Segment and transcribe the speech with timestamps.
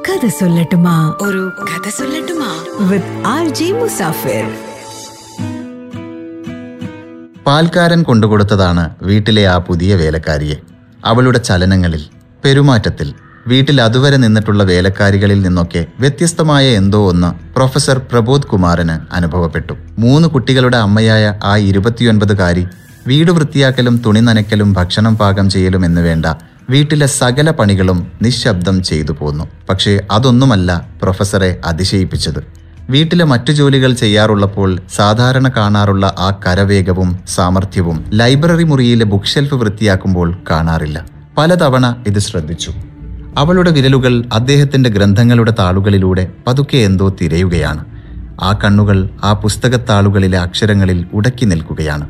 [0.00, 1.14] കഥ സൊല്ലട്ടുമാ.
[1.22, 2.64] ഒരു കഥ സൊല്ലട്ടുമാ.
[2.88, 4.54] വിത്ത് ആർ ജെ മുസാഫിർ
[7.46, 10.54] പാൽക്കാരൻ കൊണ്ടുകൊടുത്തതാണ് വീട്ടിലെ ആ പുതിയ വേലക്കാരിയെ.
[11.04, 12.04] അവളുടെ ചലനങ്ങളിൽ
[12.44, 13.14] പെരുമാറ്റത്തിൽ
[13.46, 19.72] വീട്ടിൽ അതുവരെ നിന്നിട്ടുള്ള വേലക്കാരികളിൽ നിന്നൊക്കെ വ്യത്യസ്തമായ എന്തോ ഒന്ന് പ്രൊഫസർ പ്രബോധ് കുമാറിന് അനുഭവപ്പെട്ടു.
[19.98, 22.66] മൂന്ന് കുട്ടികളുടെ അമ്മയായ ആ ഇരുപത്തിയൊൻപതുകാരി
[23.06, 26.26] വീട് വൃത്തിയാക്കലും തുണി നനയ്ക്കലും ഭക്ഷണം പാകം ചെയ്യലും എന്ന് വേണ്ട
[26.70, 29.44] വീട്ടിലെ സകല പണികളും നിശബ്ദം ചെയ്തു പോന്നു.
[29.68, 32.44] പക്ഷേ അതൊന്നുമല്ല പ്രൊഫസറെ അതിശയിപ്പിച്ചത്.
[32.90, 41.06] വീട്ടിലെ മറ്റു ജോലികൾ ചെയ്യാറുള്ളപ്പോൾ സാധാരണ കാണാറുള്ള ആ കരവേഗവും സാമർഥ്യവും ലൈബ്രറി മുറിയിലെ ബുക്ക് ഷെൽഫ് വൃത്തിയാക്കുമ്പോൾ കാണാറില്ല.
[41.38, 42.72] പലതവണ ഇത് ശ്രദ്ധിച്ചു.
[43.38, 47.84] അവളുടെ വിരലുകൾ അദ്ദേഹത്തിന്റെ ഗ്രന്ഥങ്ങളുടെ താളുകളിലൂടെ പതുക്കെ എന്തോ തിരയുകയാണ്.
[48.42, 52.08] ആ കണ്ണുകൾ ആ പുസ്തകത്താളുകളിലെ അക്ഷരങ്ങളിൽ ഉടക്കി നിൽക്കുകയാണ്.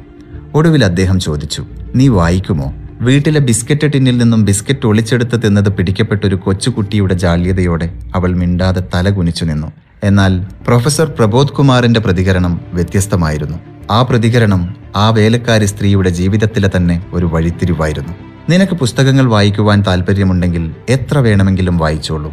[0.55, 2.75] ഒടുവിൽ അദ്ദേഹം ചോദിച്ചു നീ വായിക്കുമോ?
[3.06, 9.45] വീട്ടിലെ ബിസ്ക്കറ്റ് ടിന്നിൽ നിന്നും ബിസ്ക്കറ്റ് ഒളിച്ചെടുത്ത് തിന്നത് പിടിക്കപ്പെട്ട ഒരു കൊച്ചുകുട്ടിയുടെ ജാള്യതയോടെ അവൾ മിണ്ടാതെ തല കുനിച്ചു
[9.45, 9.69] നിന്നു.
[10.05, 10.33] എന്നാൽ
[10.66, 13.59] പ്രൊഫസർ പ്രബോധ് കുമാറിന്റെ പ്രതികരണം വ്യത്യസ്തമായിരുന്നു.
[13.91, 14.62] ആ പ്രതികരണം
[14.97, 18.12] ആ വേലക്കാരി സ്ത്രീയുടെ ജീവിതത്തിലെ തന്നെ ഒരു വഴിത്തിരിവായിരുന്നു.
[18.50, 22.33] നിനക്ക് പുസ്തകങ്ങൾ വായിക്കുവാൻ താല്പര്യമുണ്ടെങ്കിൽ എത്ര വേണമെങ്കിലും വായിച്ചോളൂ.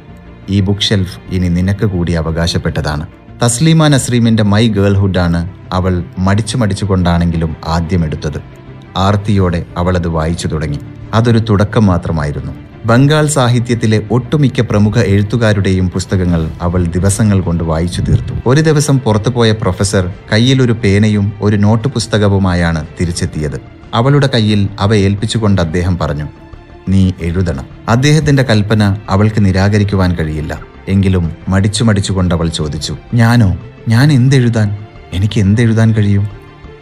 [0.49, 3.07] ഈ ബുക്ക് ഷെൽഫ് ഇനി നിനക്ക് കൂടി അവകാശപ്പെട്ടതാണ്.
[3.43, 8.58] തസ്ലീമ നസ്രീമിന്റെ മൈ ഗേൾഹുഡാണ് അവൾ മടിച്ചു മടിച്ചുകൊണ്ടാണെങ്കിലും ആദ്യം എടുത്തത്.
[8.97, 10.79] ആർത്തിയോടെ അവൾ അത് വായിച്ചു തുടങ്ങി.
[11.13, 12.51] അതൊരു തുടക്കം മാത്രമായിരുന്നു.
[12.85, 18.33] ബംഗാൾ സാഹിത്യത്തിലെ ഒട്ടുമിക്ക പ്രമുഖ എഴുത്തുകാരുടെയും പുസ്തകങ്ങൾ അവൾ ദിവസങ്ങൾ കൊണ്ട് വായിച്ചു തീർത്തു.
[18.47, 23.61] ഒരു ദിവസം പുറത്തുപോയ പ്രൊഫസർ കയ്യിൽ ഒരു പേനയും ഒരു നോട്ട് പുസ്തകവുമായാണ് തിരിച്ചെത്തിയത്.
[23.93, 26.27] അവളുടെ കയ്യിൽ അവ ഏൽപ്പിച്ചുകൊണ്ട് അദ്ദേഹം പറഞ്ഞു
[26.89, 27.65] നീ എഴുതണം.
[27.89, 30.59] അദ്ദേഹത്തിന്റെ കൽപ്പന അവൾക്ക് നിരാകരിക്കുവാൻ കഴിയില്ല.
[30.87, 33.57] എങ്കിലും മടിച്ചു മടിച്ചുകൊണ്ട് അവൾ ചോദിച്ചു ഞാനോ?
[33.87, 34.77] ഞാൻ എന്തെഴുതാൻ?
[35.13, 36.27] എനിക്ക് എന്തെഴുതാൻ കഴിയും?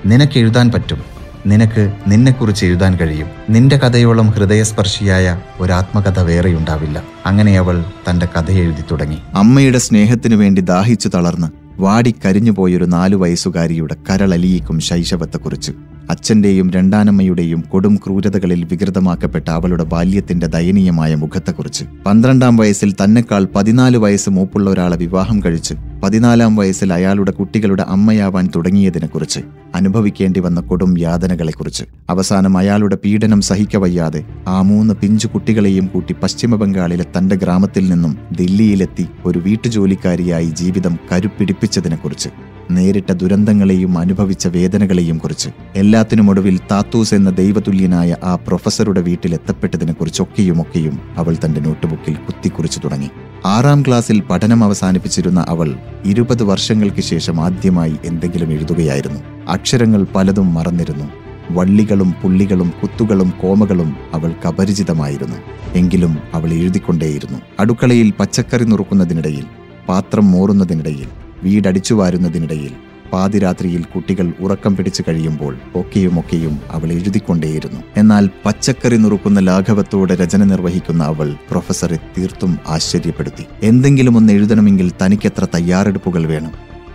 [0.06, 1.17] നിനക്ക് എഴുതാൻ പറ്റും.
[1.48, 3.28] നിനക്ക് നിന്നെക്കുറിച്ച് എഴുതാൻ കഴിയും.
[3.50, 7.04] നിന്റെ കഥയോളം ഹൃദയസ്പർശിയായ ഒരാത്മകഥ വേറെയുണ്ടാവില്ല.
[7.26, 9.18] അങ്ങനെ അവൾ തന്റെ കഥ എഴുതി തുടങ്ങി.
[9.34, 11.48] അമ്മയുടെ സ്നേഹത്തിനു വേണ്ടി ദാഹിച്ചു തളർന്ന്
[11.80, 15.72] വാടിക്കരിഞ്ഞുപോയൊരു നാലു വയസ്സുകാരിയുടെ കരളലിയിക്കും ശൈശവത്തെക്കുറിച്ച്.
[16.10, 21.84] അച്ഛന്റെയും രണ്ടാനമ്മയുടെയും കൊടും ക്രൂരതകളിൽ വികൃതമാക്കപ്പെട്ട അവളുടെ ബാല്യത്തിന്റെ ദയനീയമായ മുഖത്തെക്കുറിച്ച്.
[22.06, 29.40] പന്ത്രണ്ടാം വയസ്സിൽ തന്നെക്കാൾ പതിനാല് വയസ്സ് മൂപ്പുള്ള ഒരാളെ വിവാഹം കഴിച്ച് പതിനാലാം വയസ്സിൽ അയാളുടെ കുട്ടികളുടെ അമ്മയാവാൻ തുടങ്ങിയതിനെക്കുറിച്ച്
[29.76, 31.84] അനുഭവിക്കേണ്ടി വന്ന കൊടും യാതനകളെക്കുറിച്ച്.
[32.10, 39.40] അവസാനം അയാളുടെ പീഡനം സഹിക്കവയ്യാതെ ആ മൂന്ന് പിഞ്ചു കുട്ടികളെയും കൂട്ടി പശ്ചിമബംഗാളിലെ തന്റെ ഗ്രാമത്തിൽ നിന്നും ദില്ലിയിലെത്തി ഒരു
[39.40, 42.30] വീട്ടുജോലിക്കാരിയായി ജീവിതം കരുപ്പിടിപ്പിച്ചതിനെക്കുറിച്ച്
[42.72, 52.16] നേരിട്ട ദുരന്തങ്ങളെയും അനുഭവിച്ച വേദനകളെയും കുറിച്ച് എല്ലാത്തിനുമൊടുവിൽ താത്തൂസ് എന്ന ദൈവതുല്യനായ ആ പ്രൊഫസറുടെ വീട്ടിലെത്തപ്പെട്ടതിനെക്കുറിച്ചൊക്കെയുമൊക്കെയും അവൾ തന്റെ നോട്ട്ബുക്കിൽ
[52.16, 53.10] കുത്തിക്കുറിച്ചു തുടങ്ങി.
[53.48, 55.70] ആറാം ക്ലാസ്സിൽ പഠനം അവസാനിപ്പിച്ചിരുന്ന അവൾ
[56.06, 59.20] ഇരുപത് വർഷങ്ങൾക്ക് ശേഷം ആദ്യമായി എന്തെങ്കിലും എഴുതുകയായിരുന്നു.
[59.50, 61.08] അക്ഷരങ്ങൾ പലതും മറന്നിരുന്നു.
[61.52, 65.38] വള്ളികളും പുള്ളികളും കുത്തുകളും കോമകളും അവൾക്ക് അപരിചിതമായിരുന്നു
[65.76, 67.40] എങ്കിലും അവൾ എഴുതിക്കൊണ്ടേയിരുന്നു.
[67.60, 69.46] അടുക്കളയിൽ പച്ചക്കറി നുറുക്കുന്നതിനിടയിൽ
[69.90, 71.08] പാത്രം മോറുന്നതിനിടയിൽ
[71.44, 72.74] വീടടിച്ചു വാരുന്നതിനിടയിൽ
[73.14, 77.80] പാതിരാത്രിയിൽ കുട്ടികൾ ഉറക്കം പിടിച്ചു കഴിയുമ്പോൾ ഒക്കെയുമൊക്കെയും അവൾ എഴുതിക്കൊണ്ടേയിരുന്നു.
[77.98, 83.46] എന്നാൽ പച്ചക്കറി നുറുക്കുന്ന ലാഘവത്തോടെ രചന നിർവഹിക്കുന്ന അവൾ പ്രൊഫസറെ തീർത്തും ആശ്ചര്യപ്പെടുത്തി.
[83.64, 86.52] എന്തെങ്കിലും ഒന്ന് എഴുതണമെങ്കിൽ തനിക്കെത്ര തയ്യാറെടുപ്പുകൾ വേണം?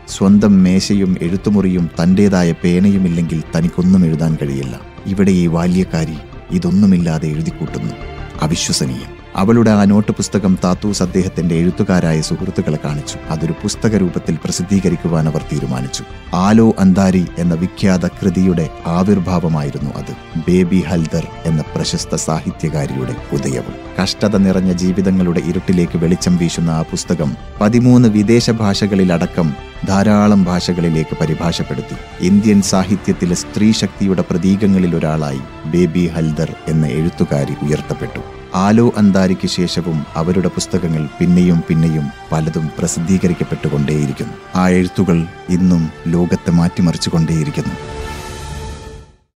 [0.09, 4.81] സ്വന്തം മേശയും എഴുത്തുമുറിയും തന്റേതായ പേനയുമില്ലെങ്കിൽ തനിക്കൊന്നും എഴുതാൻ കഴിയില്ല.
[5.07, 6.17] ഇവിടെ ഈ ബാല്യക്കാരി
[6.51, 7.95] ഇതൊന്നുമില്ലാതെ എഴുതിക്കൂട്ടുന്നു.
[8.43, 9.22] അവിശ്വസനീയം.
[9.37, 13.19] അവളുടെ ആ നോട്ട് പുസ്തകം താത്തൂസ് അദ്ദേഹത്തിന്റെ എഴുത്തുകാരായ സുഹൃത്തുക്കളെ കാണിച്ചു.
[13.31, 16.05] അതൊരു പുസ്തക രൂപത്തിൽ പ്രസിദ്ധീകരിക്കുവാൻ അവർ തീരുമാനിച്ചു.
[16.35, 20.41] ആലോ അന്താരി എന്ന വിഖ്യാത കൃതിയുടെ ആവിർഭാവമായിരുന്നു അത്.
[20.49, 23.75] ബേബി ഹൽദർ എന്ന പ്രശസ്ത സാഹിത്യകാരിയുടെ ഉദയവും.
[24.03, 31.97] കഷ്ടത നിറഞ്ഞ ജീവിതങ്ങളുടെ ഇരുട്ടിലേക്ക് വെളിച്ചം വീശുന്ന ആ പുസ്തകം പതിമൂന്ന് വിദേശ ഭാഷകളിലടക്കം ധാരാളം ഭാഷകളിലേക്ക് പരിഭാഷപ്പെടുത്തി.
[32.21, 38.21] ഇന്ത്യൻ സാഹിത്യത്തിലെ സ്ത്രീ ശക്തിയുടെ പ്രതീകങ്ങളിൽ ഒരാളായി ബേബി ഹൽദർ എന്ന എഴുത്തുകാരി ഉയർത്തപ്പെട്ടു.
[38.55, 44.33] ആലോ അന്താരിക്ക് ശേഷവും അവരുടെ പുസ്തകങ്ങൾ പിന്നെയും പിന്നെയും പലതും പ്രസിദ്ധീകരിക്കപ്പെട്ടുകൊണ്ടേയിരിക്കുന്നു.
[44.55, 47.75] ആ എഴുത്തുകൾ ഇന്നും ലോകത്തെ മാറ്റിമറിച്ചുകൊണ്ടേയിരിക്കുന്നു.